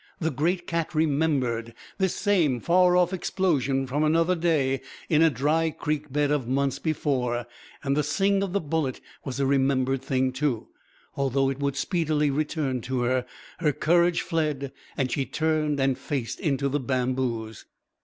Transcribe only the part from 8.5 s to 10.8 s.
the bullet was a remembered thing, too.